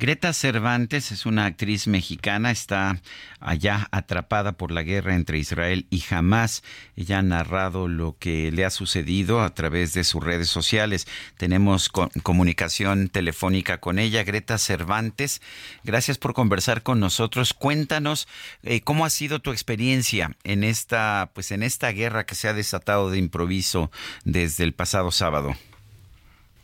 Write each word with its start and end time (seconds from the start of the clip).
Greta 0.00 0.32
Cervantes 0.32 1.12
es 1.12 1.26
una 1.26 1.44
actriz 1.44 1.86
mexicana, 1.86 2.50
está 2.50 3.02
allá 3.38 3.86
atrapada 3.90 4.52
por 4.52 4.70
la 4.70 4.82
guerra 4.82 5.14
entre 5.14 5.36
Israel 5.36 5.86
y 5.90 6.02
Hamas. 6.08 6.62
Ella 6.96 7.18
ha 7.18 7.22
narrado 7.22 7.86
lo 7.86 8.16
que 8.18 8.50
le 8.50 8.64
ha 8.64 8.70
sucedido 8.70 9.42
a 9.42 9.52
través 9.52 9.92
de 9.92 10.04
sus 10.04 10.24
redes 10.24 10.48
sociales. 10.48 11.06
Tenemos 11.36 11.90
comunicación 11.90 13.10
telefónica 13.10 13.78
con 13.78 13.98
ella, 13.98 14.24
Greta 14.24 14.56
Cervantes. 14.56 15.42
Gracias 15.84 16.16
por 16.16 16.32
conversar 16.32 16.82
con 16.82 16.98
nosotros. 16.98 17.52
Cuéntanos 17.52 18.26
eh, 18.62 18.80
cómo 18.80 19.04
ha 19.04 19.10
sido 19.10 19.40
tu 19.40 19.50
experiencia 19.50 20.34
en 20.44 20.64
esta, 20.64 21.30
pues 21.34 21.50
en 21.50 21.62
esta 21.62 21.92
guerra 21.92 22.24
que 22.24 22.36
se 22.36 22.48
ha 22.48 22.54
desatado 22.54 23.10
de 23.10 23.18
improviso 23.18 23.90
desde 24.24 24.64
el 24.64 24.72
pasado 24.72 25.10
sábado. 25.10 25.54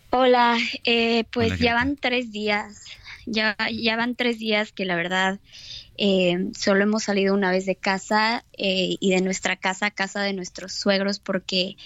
Hola, 0.09 0.57
eh, 0.85 1.25
pues 1.31 1.59
ya 1.59 1.75
van 1.75 1.97
tres 1.97 2.33
días 2.33 2.97
ya, 3.27 3.57
ya 3.73 3.97
van 3.97 4.15
tres 4.15 4.39
días 4.39 4.73
que 4.73 4.85
la 4.85 4.97
verdad 4.97 5.41
eh, 5.99 6.51
solo 6.57 6.83
hemos 6.83 7.05
salido 7.05 7.35
una 7.35 7.51
vez 7.51 7.67
de 7.67 7.77
casa 7.77 8.45
eh, 8.53 8.97
y 9.01 9.11
de 9.11 9.21
nuestra 9.21 9.57
casa 9.57 9.87
a 9.87 9.91
casa 9.91 10.23
de 10.23 10.33
nuestros 10.33 10.73
suegros 10.73 11.19
porque 11.19 11.77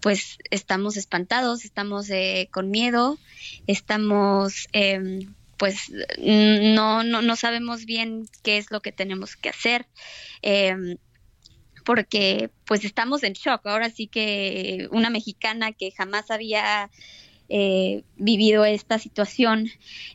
pues 0.00 0.38
estamos 0.50 0.96
espantados, 0.96 1.64
estamos 1.64 2.10
eh, 2.10 2.48
con 2.52 2.70
miedo, 2.70 3.18
estamos 3.66 4.68
em, 4.72 5.34
pues 5.56 5.90
no, 6.18 7.02
no, 7.02 7.22
no 7.22 7.36
sabemos 7.36 7.86
bien 7.86 8.28
qué 8.42 8.58
es 8.58 8.70
lo 8.70 8.80
que 8.80 8.92
tenemos 8.92 9.36
que 9.36 9.48
hacer 9.48 9.86
em, 10.42 10.98
porque 11.84 12.50
pues 12.66 12.84
estamos 12.84 13.22
en 13.22 13.34
shock. 13.34 13.66
Ahora 13.66 13.90
sí 13.90 14.06
que 14.06 14.88
una 14.90 15.10
mexicana 15.10 15.72
que 15.72 15.90
jamás 15.92 16.30
había 16.30 16.90
eh, 17.48 18.02
vivido 18.16 18.64
esta 18.64 18.98
situación. 18.98 19.70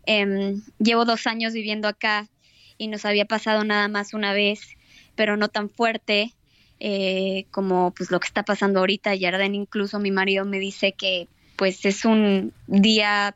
Em, 0.06 0.62
llevo 0.80 1.06
dos 1.06 1.28
años 1.28 1.54
viviendo 1.54 1.88
acá 1.88 2.28
y 2.78 2.88
nos 2.88 3.06
había 3.06 3.26
pasado 3.26 3.64
nada 3.64 3.88
más 3.88 4.14
una 4.14 4.34
vez, 4.34 4.62
pero 5.16 5.38
no 5.38 5.50
tan 5.50 5.70
fuerte 5.70 6.34
eh, 6.80 7.46
como 7.52 7.92
pues 7.92 8.10
lo 8.12 8.20
que 8.20 8.28
está 8.28 8.44
pasando 8.44 8.80
ahorita. 8.80 9.16
Yarden 9.16 9.56
incluso 9.56 10.00
mi 10.00 10.12
marido 10.12 10.46
me 10.46 10.60
dice 10.60 10.94
que 10.94 11.28
pues 11.56 11.86
es 11.86 12.06
un 12.06 12.54
día 12.68 13.36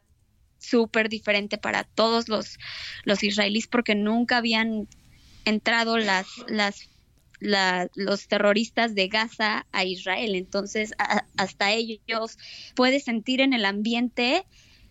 súper 0.60 1.10
diferente 1.10 1.58
para 1.58 1.84
todos 1.84 2.30
los, 2.30 2.58
los 3.04 3.22
israelíes 3.22 3.68
porque 3.68 3.96
nunca 3.96 4.38
habían 4.38 4.88
entrado 5.44 5.98
las, 5.98 6.28
las 6.48 6.90
los 7.44 8.28
terroristas 8.28 8.96
de 8.96 9.08
Gaza 9.08 9.66
a 9.72 9.84
Israel. 9.84 10.36
Entonces, 10.36 10.94
hasta 11.38 11.72
ellos 11.72 12.38
puede 12.76 13.00
sentir 13.00 13.42
en 13.42 13.54
el 13.54 13.66
ambiente 13.66 14.46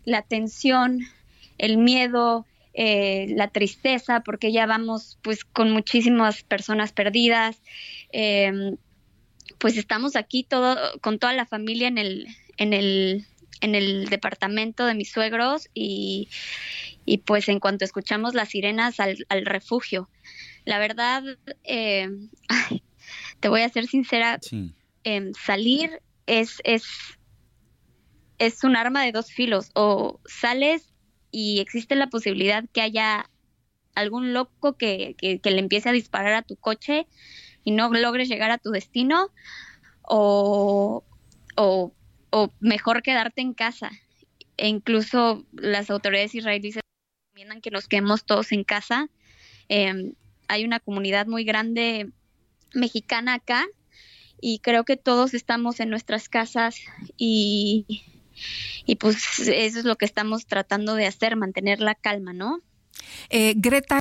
la 0.05 0.23
tensión, 0.23 1.01
el 1.59 1.79
miedo, 1.79 2.47
eh, 2.75 3.27
la 3.37 3.49
tristeza, 3.49 4.21
porque 4.21 4.53
ya 4.53 4.67
vamos 4.67 5.19
pues 5.23 5.45
con 5.45 5.71
muchísimas 5.71 6.43
personas 6.43 6.93
perdidas. 6.93 7.61
Em, 8.13 8.77
pues 9.59 9.77
estamos 9.77 10.17
aquí 10.17 10.45
todo, 10.45 10.77
con 11.01 11.19
toda 11.19 11.33
la 11.33 11.47
familia 11.47 11.89
en 11.89 11.99
el, 11.99 12.27
en 12.57 12.73
el, 12.73 13.27
en 13.61 13.75
el 13.75 14.07
departamento 14.07 14.87
de 14.87 14.95
mis 14.95 15.11
suegros 15.11 15.69
y, 15.75 16.29
y 17.05 17.19
pues 17.19 17.49
en 17.49 17.61
cuanto 17.61 17.85
escuchamos 17.85 18.35
las 18.35 18.51
sirenas 18.51 19.01
al 19.01 19.47
refugio. 19.47 20.09
La 20.65 20.79
verdad, 20.79 21.23
eh, 21.65 22.09
te 23.41 23.49
voy 23.49 23.63
a 23.63 23.69
ser 23.69 23.87
sincera, 23.87 24.39
em, 25.05 25.33
salir 25.35 26.01
es, 26.27 26.61
es, 26.65 26.85
es 28.39 28.65
un 28.65 28.77
arma 28.77 29.03
de 29.03 29.13
dos 29.13 29.33
filos. 29.33 29.71
O 29.75 30.21
sales 30.25 30.93
y 31.31 31.61
existe 31.61 31.97
la 31.97 32.09
posibilidad 32.09 32.65
que 32.73 32.83
haya 32.83 33.29
algún 33.95 34.33
loco 34.33 34.77
que, 34.77 35.17
que, 35.19 35.51
le 35.51 35.59
empiece 35.59 35.89
a 35.89 35.93
disparar 35.93 36.35
a 36.35 36.43
tu 36.43 36.57
coche 36.57 37.07
y 37.65 37.73
no 37.73 37.91
logres 37.91 38.29
llegar 38.29 38.51
a 38.51 38.59
tu 38.59 38.71
destino, 38.71 39.31
o, 40.03 41.05
o, 41.57 41.93
o 42.31 42.53
mejor 42.61 43.03
quedarte 43.03 43.41
en 43.41 43.55
casa. 43.55 43.91
E 44.57 44.69
incluso 44.69 45.45
las 45.53 45.91
autoridades 45.91 46.35
israelíes 46.35 46.79
recomiendan 47.29 47.61
que 47.61 47.71
nos 47.71 47.89
quedemos 47.89 48.25
todos 48.25 48.53
en 48.53 48.65
casa. 48.65 49.09
Eh, 49.69 50.13
hay 50.49 50.65
una 50.65 50.81
comunidad 50.81 51.27
muy 51.27 51.45
grande 51.45 52.11
mexicana 52.75 53.35
acá 53.35 53.67
y 54.41 54.59
creo 54.59 54.85
que 54.85 54.97
todos 54.97 55.35
estamos 55.35 55.81
en 55.81 55.91
nuestras 55.91 56.29
casas 56.29 56.77
y, 57.17 58.05
y 58.85 58.97
pues 58.97 59.39
eso 59.39 59.79
es 59.79 59.85
lo 59.85 59.97
que 59.97 60.05
estamos 60.05 60.47
tratando 60.47 60.95
de 60.95 61.07
hacer, 61.07 61.37
mantener 61.37 61.81
la 61.81 61.95
calma, 61.95 62.33
¿no? 62.33 62.61
Eh, 63.31 63.55
Greta, 63.57 64.01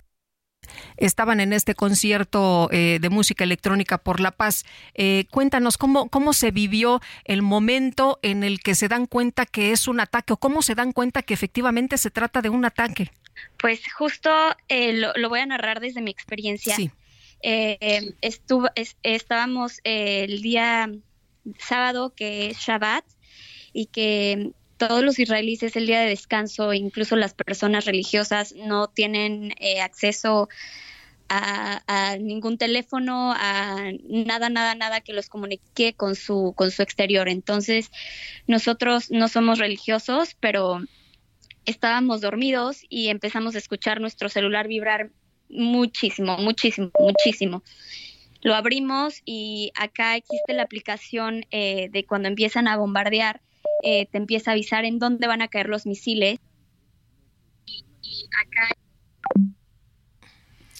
estaban 0.98 1.40
en 1.40 1.54
este 1.54 1.76
concierto 1.76 2.70
eh, 2.72 3.00
de 3.02 3.10
música 3.10 3.44
electrónica 3.44 3.98
por 3.98 4.20
la 4.20 4.32
paz. 4.32 4.66
Eh, 4.94 5.26
cuéntanos 5.32 5.78
cómo, 5.78 6.10
cómo 6.10 6.34
se 6.34 6.52
vivió 6.52 7.02
el 7.26 7.42
momento 7.42 8.20
en 8.22 8.44
el 8.44 8.62
que 8.62 8.76
se 8.76 8.88
dan 8.88 9.06
cuenta 9.06 9.46
que 9.46 9.72
es 9.72 9.88
un 9.88 10.00
ataque 10.00 10.34
o 10.34 10.38
cómo 10.38 10.62
se 10.62 10.76
dan 10.76 10.92
cuenta 10.92 11.22
que 11.22 11.34
efectivamente 11.34 11.98
se 11.98 12.12
trata 12.12 12.42
de 12.42 12.50
un 12.50 12.66
ataque. 12.66 13.12
Pues 13.58 13.82
justo 13.94 14.30
eh, 14.68 14.94
lo, 14.94 15.30
voy 15.30 15.40
a 15.40 15.46
narrar 15.46 15.80
desde 15.80 16.02
mi 16.02 16.12
experiencia. 16.12 16.76
Sí. 16.76 16.92
Eh, 17.44 18.14
estábamos 19.04 19.80
eh, 19.84 20.26
el 20.26 20.42
día 20.42 20.92
sábado, 21.58 22.14
que 22.16 22.52
es 22.52 22.58
Shabbat, 22.58 23.06
y 23.74 23.88
que 23.88 24.52
todos 24.88 25.04
los 25.04 25.20
israelíes 25.20 25.62
es 25.62 25.76
el 25.76 25.86
día 25.86 26.02
de 26.02 26.10
descanso, 26.10 26.74
incluso 26.74 27.16
las 27.16 27.36
personas 27.36 27.86
religiosas 27.86 28.56
no 28.56 28.88
tienen 28.88 29.54
acceso 29.84 30.50
a, 31.30 31.84
a, 31.86 32.18
ningún 32.18 32.58
teléfono, 32.58 33.32
a 33.32 33.92
nada, 34.10 34.50
nada, 34.50 34.74
nada 34.74 35.02
que 35.02 35.14
los 35.14 35.30
comunique 35.30 35.94
con 35.94 36.16
su, 36.16 36.54
con 36.56 36.72
su 36.72 36.82
exterior. 36.82 37.30
Entonces, 37.30 37.92
nosotros 38.48 39.12
no 39.12 39.28
somos 39.28 39.60
religiosos, 39.60 40.36
pero 40.40 40.82
estábamos 41.66 42.22
dormidos 42.22 42.82
y 42.90 43.10
empezamos 43.10 43.54
a 43.54 43.60
escuchar 43.60 44.02
nuestro 44.02 44.30
celular 44.30 44.68
vibrar 44.68 45.12
muchísimo, 45.48 46.40
muchísimo, 46.40 46.90
muchísimo. 47.00 47.62
Lo 48.42 48.56
abrimos 48.56 49.22
y 49.26 49.72
acá 49.76 50.16
existe 50.16 50.54
la 50.54 50.64
aplicación 50.64 51.46
eh, 51.52 51.90
de 51.92 52.04
cuando 52.04 52.30
empiezan 52.30 52.68
a 52.68 52.78
bombardear, 52.78 53.42
eh, 53.84 54.08
te 54.12 54.18
empieza 54.18 54.52
a 54.52 54.54
avisar 54.54 54.86
en 54.86 55.00
dónde 55.00 55.28
van 55.28 55.42
a 55.42 55.48
caer 55.48 55.68
los 55.68 55.86
misiles. 55.86 56.40
Y, 57.66 58.28
acá... 58.46 58.76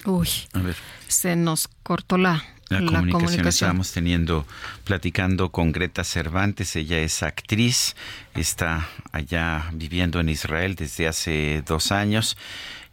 Uy, 0.04 0.28
a 0.52 0.58
ver. 0.58 0.76
se 1.06 1.36
nos 1.36 1.68
cortó 1.82 2.18
la, 2.18 2.44
la, 2.68 2.84
comunicación. 2.84 3.46
Estábamos 3.46 3.92
teniendo, 3.92 4.46
platicando 4.84 5.50
con 5.52 5.70
Greta 5.72 6.02
Cervantes, 6.02 6.74
ella 6.74 6.98
es 6.98 7.22
actriz, 7.22 7.94
está 8.34 8.88
allá 9.12 9.70
viviendo 9.72 10.18
en 10.18 10.28
Israel 10.28 10.74
desde 10.74 11.06
hace 11.06 11.62
dos 11.64 11.92
años 11.92 12.36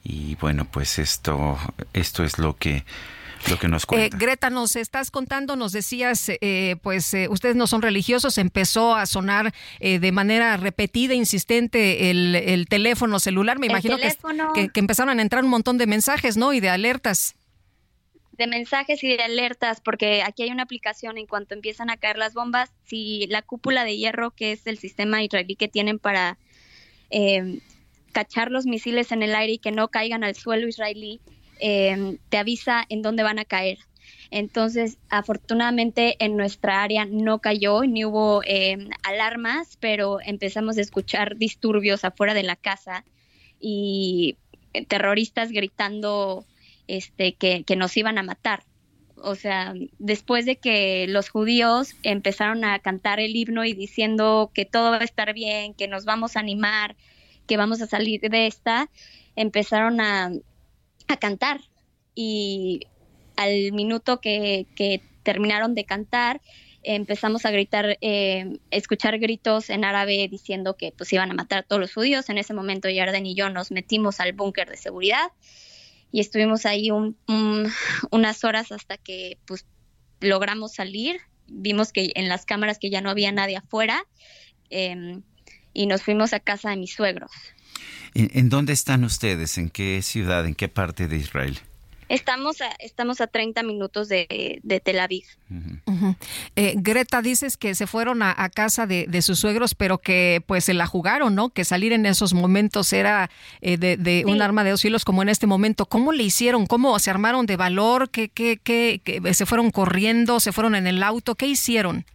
y 0.04 0.36
bueno, 0.36 0.66
pues 0.66 1.00
esto, 1.00 1.58
esto 1.94 2.24
es 2.24 2.38
lo 2.38 2.56
que 2.56 2.86
lo 3.48 3.58
que 3.58 3.68
nos 3.68 3.86
cuenta. 3.86 4.16
Eh, 4.16 4.20
Greta, 4.20 4.50
nos 4.50 4.76
estás 4.76 5.12
contando, 5.12 5.56
nos 5.56 5.72
decías, 5.72 6.30
eh, 6.30 6.76
pues 6.82 7.14
eh, 7.14 7.28
ustedes 7.30 7.56
no 7.56 7.68
son 7.68 7.82
religiosos, 7.82 8.38
empezó 8.38 8.96
a 8.96 9.06
sonar 9.06 9.54
de 9.80 10.12
manera 10.12 10.58
repetida, 10.58 11.14
insistente 11.14 12.10
el, 12.10 12.66
teléfono 12.70 13.20
celular. 13.20 13.60
Me 13.60 13.68
imagino 13.68 13.98
que, 13.98 14.70
que, 14.70 14.80
empezaron 14.80 15.20
a 15.20 15.22
entrar 15.22 15.44
un 15.44 15.50
montón 15.50 15.78
de 15.78 15.88
mensajes, 15.88 16.38
¿no? 16.38 16.54
Y 16.54 16.60
de 16.60 16.70
alertas 16.70 17.36
de 18.40 18.48
mensajes 18.48 19.04
y 19.04 19.18
de 19.18 19.22
alertas, 19.22 19.82
porque 19.82 20.24
aquí 20.24 20.44
hay 20.44 20.52
una 20.52 20.64
aplicación 20.64 21.18
en 21.18 21.28
cuanto 21.28 21.54
empiezan 21.54 21.90
a 21.90 21.98
caer 21.98 22.18
las 22.18 22.34
bombas, 22.34 22.72
si 22.86 23.28
la 23.28 23.42
cúpula 23.42 23.84
de 23.84 23.98
hierro, 23.98 24.32
que 24.32 24.54
es 24.54 24.66
el 24.66 24.78
sistema 24.78 25.22
israelí 25.22 25.58
que 25.58 25.68
tienen 25.68 26.00
para 26.00 26.38
eh, 27.10 27.60
cachar 28.14 28.50
los 28.50 28.66
misiles 28.66 29.12
en 29.12 29.24
el 29.24 29.36
aire 29.36 29.54
y 29.54 29.58
que 29.58 29.72
no 29.72 29.90
caigan 29.90 30.24
al 30.24 30.36
suelo 30.36 30.70
israelí, 30.70 31.20
eh, 31.60 32.18
te 32.30 32.38
avisa 32.38 32.86
en 32.90 33.02
dónde 33.02 33.24
van 33.24 33.40
a 33.40 33.46
caer. 33.46 33.80
Entonces, 34.32 34.98
afortunadamente 35.10 36.16
en 36.20 36.38
nuestra 36.38 36.84
área 36.84 37.06
no 37.06 37.40
cayó 37.40 37.82
ni 37.84 38.06
hubo 38.06 38.42
eh, 38.46 38.78
alarmas, 39.04 39.78
pero 39.80 40.20
empezamos 40.22 40.78
a 40.78 40.82
escuchar 40.82 41.38
disturbios 41.38 42.06
afuera 42.06 42.34
de 42.34 42.44
la 42.44 42.56
casa 42.56 43.06
y 43.60 44.38
terroristas 44.88 45.52
gritando 45.52 46.46
este, 46.88 47.34
que, 47.34 47.64
que 47.64 47.76
nos 47.76 47.98
iban 47.98 48.18
a 48.20 48.24
matar. 48.24 48.64
O 49.22 49.36
sea, 49.36 49.74
después 49.98 50.46
de 50.46 50.58
que 50.58 51.08
los 51.08 51.30
judíos 51.30 51.96
empezaron 52.04 52.64
a 52.64 52.80
cantar 52.80 53.20
el 53.20 53.36
himno 53.36 53.66
y 53.66 53.74
diciendo 53.74 54.52
que 54.54 54.66
todo 54.66 54.92
va 54.92 55.00
a 55.00 55.04
estar 55.04 55.34
bien, 55.34 55.74
que 55.74 55.88
nos 55.88 56.06
vamos 56.06 56.38
a 56.38 56.40
animar, 56.40 56.96
que 57.48 57.58
vamos 57.58 57.82
a 57.82 57.88
salir 57.88 58.22
de 58.22 58.48
esta, 58.48 58.90
empezaron 59.36 60.00
a, 60.00 60.32
a 61.10 61.18
cantar. 61.18 61.62
Y 62.16 62.88
al 63.36 63.72
minuto 63.72 64.20
que, 64.20 64.68
que 64.76 65.02
terminaron 65.24 65.76
de 65.76 65.86
cantar, 65.86 66.42
empezamos 66.84 67.46
a 67.46 67.52
gritar, 67.52 67.98
eh, 68.02 68.60
escuchar 68.72 69.20
gritos 69.20 69.70
en 69.70 69.84
árabe 69.84 70.28
diciendo 70.30 70.76
que 70.78 70.92
pues 70.92 71.12
iban 71.14 71.32
a 71.32 71.34
matar 71.34 71.60
a 71.60 71.64
todos 71.64 71.80
los 71.80 71.94
judíos. 71.94 72.30
En 72.30 72.38
ese 72.38 72.54
momento 72.54 72.90
Yarden 72.90 73.26
y 73.26 73.36
yo 73.36 73.50
nos 73.50 73.72
metimos 73.72 74.20
al 74.20 74.34
búnker 74.34 74.70
de 74.70 74.78
seguridad 74.78 75.32
y 76.12 76.22
estuvimos 76.22 76.66
ahí 76.66 76.90
unas 76.90 78.44
horas 78.44 78.72
hasta 78.72 78.98
que 78.98 79.38
pues 79.46 79.66
logramos 80.22 80.74
salir. 80.74 81.20
Vimos 81.48 81.92
que 81.92 82.12
en 82.16 82.30
las 82.30 82.46
cámaras 82.46 82.80
que 82.80 82.90
ya 82.90 83.02
no 83.02 83.10
había 83.10 83.32
nadie 83.32 83.58
afuera 83.58 84.06
em, 84.70 85.24
y 85.74 85.88
nos 85.88 86.04
fuimos 86.04 86.34
a 86.34 86.40
casa 86.40 86.70
de 86.70 86.78
mis 86.78 86.94
suegros. 86.94 87.32
¿En 88.14 88.50
dónde 88.50 88.74
están 88.74 89.04
ustedes? 89.04 89.58
¿En 89.58 89.70
qué 89.70 90.02
ciudad? 90.02 90.46
¿En 90.46 90.56
qué 90.56 90.68
parte 90.68 91.08
de 91.08 91.18
Israel? 91.18 91.60
Estamos 92.10 92.60
a, 92.62 92.72
estamos 92.80 93.22
a 93.22 93.28
30 93.28 93.62
minutos 93.62 94.10
de, 94.10 94.60
Tel 94.84 95.00
Aviv. 95.00 95.26
Eh, 96.56 96.74
Greta, 96.78 97.22
dices 97.22 97.56
que 97.56 97.76
se 97.76 97.86
fueron 97.86 98.24
a, 98.24 98.50
casa 98.50 98.88
de, 98.88 99.22
sus 99.22 99.38
suegros, 99.38 99.76
pero 99.76 100.00
que 100.00 100.44
pues 100.48 100.66
se 100.66 100.74
la 100.74 100.88
jugaron, 100.88 101.36
¿no? 101.36 101.50
Que 101.50 101.64
salir 101.64 101.94
en 101.94 102.08
esos 102.08 102.34
momentos 102.34 102.92
era 102.94 103.30
eh, 103.62 103.78
de, 103.78 104.24
un 104.26 104.42
arma 104.42 104.64
de 104.64 104.72
dos 104.72 104.82
filos 104.82 105.06
como 105.06 105.22
en 105.22 105.30
este 105.30 105.46
momento. 105.46 105.86
¿Cómo 105.86 106.12
le 106.12 106.24
hicieron? 106.24 106.66
¿Cómo 106.66 106.98
se 106.98 107.12
armaron 107.12 107.46
de 107.46 107.58
valor? 107.58 108.10
¿Qué, 108.10 108.28
qué, 108.28 108.60
qué, 108.64 109.00
se 109.36 109.46
fueron 109.46 109.70
corriendo? 109.70 110.40
¿Se 110.40 110.52
fueron 110.52 110.74
en 110.74 110.88
el 110.88 111.04
auto? 111.04 111.36
¿Qué 111.36 111.46
hicieron? 111.46 112.06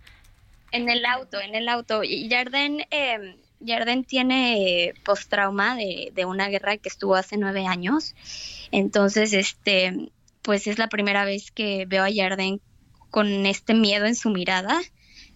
En 0.72 0.90
el 0.90 1.06
auto, 1.06 1.40
en 1.40 1.54
el 1.54 1.68
auto. 1.68 2.02
Y 2.02 2.26
Yarden... 2.28 2.84
Eh, 2.90 3.36
Yarden 3.60 4.04
tiene 4.04 4.94
post-trauma 5.04 5.76
de, 5.76 6.12
de, 6.14 6.24
una 6.24 6.48
guerra 6.48 6.76
que 6.76 6.88
estuvo 6.88 7.14
hace 7.14 7.36
nueve 7.36 7.66
años. 7.66 8.14
Entonces, 8.70 9.32
este, 9.32 10.10
pues 10.42 10.66
es 10.66 10.78
la 10.78 10.88
primera 10.88 11.24
vez 11.24 11.50
que 11.50 11.86
veo 11.86 12.02
a 12.02 12.10
Yarden 12.10 12.60
con 13.10 13.46
este 13.46 13.74
miedo 13.74 14.06
en 14.06 14.16
su 14.16 14.30
mirada 14.30 14.80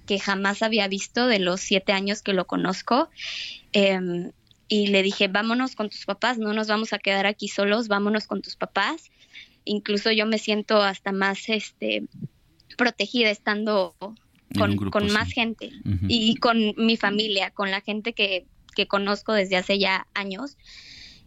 que 0.09 0.19
jamás 0.19 0.63
había 0.63 0.89
visto 0.89 1.27
de 1.27 1.39
los 1.39 1.61
siete 1.61 1.93
años 1.93 2.23
que 2.23 2.33
lo 2.33 2.47
conozco. 2.47 3.11
Em, 3.73 4.33
y 4.67 4.87
le 4.87 5.03
dije, 5.03 5.29
vámonos 5.29 5.77
con 5.77 5.91
tus 5.91 6.07
papás, 6.07 6.39
no 6.39 6.55
nos 6.55 6.67
vamos 6.67 6.95
a 6.95 6.99
quedar 6.99 7.27
aquí 7.27 7.49
solos, 7.49 7.89
vámonos 7.89 8.27
con 8.27 8.41
tus 8.41 8.57
papás. 8.57 9.11
Incluso 9.65 10.11
yo 10.11 10.25
me 10.25 10.39
siento 10.39 10.81
hasta 10.81 11.13
más 11.13 11.51
este, 11.51 12.05
protegida 12.79 13.29
estando 13.29 13.95
con, 14.57 15.13
más 15.13 15.31
gente 15.31 15.71
y 16.09 16.37
con 16.37 16.75
mi 16.77 16.97
familia, 16.97 17.51
con 17.51 17.71
la 17.71 17.81
gente 17.81 18.13
que, 18.13 18.47
que 18.75 18.87
conozco 18.87 19.33
desde 19.33 19.57
hace 19.57 19.79
ya 19.79 20.07
años 20.15 20.57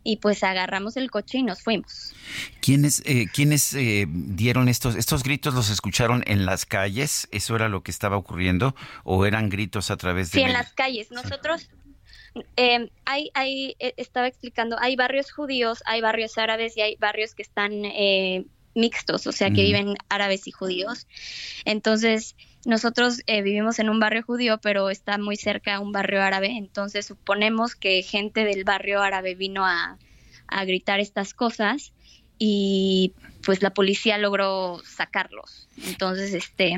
y 0.03 0.17
pues 0.17 0.43
agarramos 0.43 0.97
el 0.97 1.11
coche 1.11 1.39
y 1.39 1.43
nos 1.43 1.61
fuimos. 1.61 2.13
¿Quiénes, 2.59 3.03
eh, 3.05 3.27
¿quiénes 3.31 3.73
eh, 3.73 4.07
dieron 4.09 4.67
estos, 4.67 4.95
estos 4.95 5.23
gritos? 5.23 5.53
¿Los 5.53 5.69
escucharon 5.69 6.23
en 6.25 6.45
las 6.45 6.65
calles? 6.65 7.27
¿Eso 7.31 7.55
era 7.55 7.69
lo 7.69 7.83
que 7.83 7.91
estaba 7.91 8.17
ocurriendo? 8.17 8.75
¿O 9.03 9.25
eran 9.25 9.49
gritos 9.49 9.91
a 9.91 9.97
través 9.97 10.31
de...? 10.31 10.39
Sí, 10.39 10.43
en 10.43 10.53
las 10.53 10.73
calles. 10.73 11.11
Nosotros, 11.11 11.69
eh, 12.57 12.89
hay, 13.05 13.29
hay, 13.33 13.75
eh, 13.79 13.93
estaba 13.97 14.27
explicando, 14.27 14.77
hay 14.79 14.95
barrios 14.95 15.31
judíos, 15.31 15.83
hay 15.85 16.01
barrios 16.01 16.37
árabes 16.37 16.75
y 16.77 16.81
hay 16.81 16.95
barrios 16.95 17.35
que 17.35 17.43
están 17.43 17.83
mixtos, 18.75 19.27
o 19.27 19.31
sea, 19.31 19.51
que 19.51 19.63
viven 19.63 19.95
árabes 20.09 20.47
y 20.47 20.51
judíos. 20.51 21.07
Entonces, 21.65 22.35
nosotros 22.65 23.21
eh, 23.25 23.41
vivimos 23.41 23.79
en 23.79 23.89
un 23.89 23.99
barrio 23.99 24.23
judío, 24.23 24.59
pero 24.59 24.89
está 24.89 25.17
muy 25.17 25.35
cerca 25.35 25.75
a 25.75 25.79
un 25.79 25.91
barrio 25.91 26.21
árabe, 26.21 26.57
entonces 26.57 27.07
suponemos 27.07 27.75
que 27.75 28.03
gente 28.03 28.45
del 28.45 28.63
barrio 28.63 29.01
árabe 29.01 29.35
vino 29.35 29.65
a, 29.65 29.97
gritar 30.65 30.99
estas 30.99 31.33
cosas 31.33 31.93
y 32.37 33.13
pues 33.45 33.61
la 33.61 33.73
policía 33.73 34.17
logró 34.17 34.81
sacarlos. 34.83 35.69
Entonces, 35.87 36.33
este, 36.33 36.77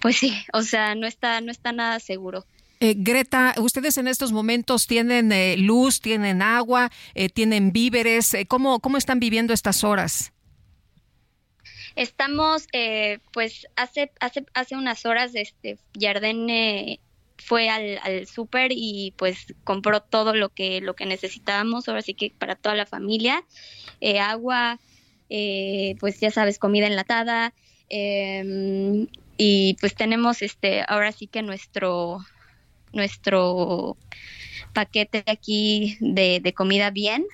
pues 0.00 0.16
sí, 0.16 0.34
o 0.54 0.62
sea, 0.62 0.94
no 0.94 1.06
está, 1.06 1.42
no 1.42 1.52
está 1.52 1.72
nada 1.72 2.00
seguro. 2.00 2.46
Eh, 2.80 2.94
Greta, 2.96 3.54
ustedes 3.58 3.98
en 3.98 4.08
estos 4.08 4.32
momentos 4.32 4.86
tienen 4.86 5.30
eh, 5.30 5.58
luz, 5.58 6.00
tienen 6.00 6.40
agua, 6.40 6.90
tienen 7.34 7.70
víveres. 7.70 8.34
¿cómo, 8.48 8.80
¿Cómo 8.80 8.96
están 8.96 9.20
viviendo 9.20 9.52
estas 9.52 9.84
horas? 9.84 10.33
Estamos, 11.96 12.66
eh, 12.72 13.18
pues 13.32 13.66
hace, 13.76 14.10
hace, 14.20 14.44
hace 14.54 14.76
unas 14.76 15.06
horas, 15.06 15.32
este, 15.34 15.78
Yarden 15.94 16.50
eh, 16.50 17.00
fue 17.38 17.68
al, 17.68 17.98
al 18.02 18.26
súper 18.26 18.72
y 18.74 19.12
pues 19.16 19.54
compró 19.64 20.00
todo 20.00 20.34
lo 20.34 20.48
que, 20.48 20.80
lo 20.80 20.94
que 20.94 21.06
necesitábamos, 21.06 21.88
ahora 21.88 22.02
sí 22.02 22.14
que 22.14 22.32
para 22.36 22.56
toda 22.56 22.74
la 22.74 22.86
familia, 22.86 23.44
eh, 24.00 24.18
agua, 24.18 24.80
pues 25.28 26.20
ya 26.20 26.30
sabes, 26.30 26.58
comida 26.58 26.86
enlatada, 26.86 27.54
em, 27.88 29.08
y 29.36 29.76
pues 29.80 29.94
tenemos 29.94 30.42
este, 30.42 30.84
ahora 30.86 31.12
sí 31.12 31.26
que 31.26 31.42
nuestro, 31.42 32.18
nuestro 32.92 33.96
paquete 34.72 35.24
aquí 35.26 35.96
de, 36.00 36.40
de 36.40 36.52
comida 36.52 36.90
bien. 36.90 37.24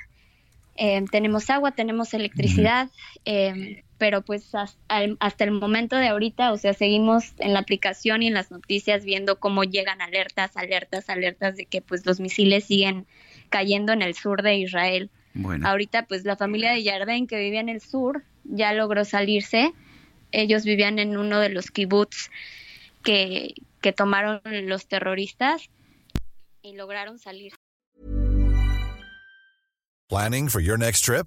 Em, 0.77 1.07
tenemos 1.07 1.51
agua, 1.51 1.73
tenemos 1.73 2.15
electricidad, 2.15 2.89
eh, 3.25 3.85
pero 4.00 4.23
pues 4.23 4.55
hasta 4.55 5.44
el, 5.44 5.50
momento 5.50 5.94
de 5.94 6.08
ahorita, 6.08 6.52
o 6.52 6.56
sea, 6.56 6.73
seguimos 6.73 7.35
en 7.38 7.52
la 7.52 7.58
aplicación 7.58 8.23
y 8.23 8.29
en 8.29 8.32
las 8.32 8.50
noticias 8.50 9.05
viendo 9.05 9.38
cómo 9.38 9.62
llegan 9.62 10.00
alertas, 10.00 10.56
alertas, 10.56 11.11
alertas 11.11 11.55
de 11.56 11.67
que 11.67 11.82
pues 11.82 12.06
los 12.06 12.19
misiles 12.19 12.64
siguen 12.64 13.06
cayendo 13.50 13.93
en 13.93 14.00
el 14.00 14.14
sur 14.14 14.41
de 14.41 14.55
Israel. 14.56 15.11
Bueno. 15.35 15.69
Ahorita 15.69 16.06
pues 16.06 16.25
la 16.25 16.37
familia 16.37 16.73
de 16.73 16.82
Yarden 16.82 17.26
que 17.26 17.38
vivía 17.38 17.61
en 17.61 17.69
el 17.69 17.82
sur 17.82 18.25
ya 18.44 18.73
logró 18.73 19.05
salirse. 19.05 19.75
Ellos 20.32 20.64
vivían 20.64 20.99
en 20.99 21.19
uno 21.19 21.38
de 21.38 21.50
los 21.50 21.70
kibbutz 21.70 22.31
que, 23.05 23.52
que 23.82 23.93
tomaron 23.93 24.41
los 24.67 24.88
terroristas 24.88 25.69
y 26.62 26.75
lograron 26.75 27.19
salir. 27.19 27.52
Planning 30.08 30.49
for 30.49 30.62
your 30.62 30.78
next 30.78 31.04
trip? 31.04 31.26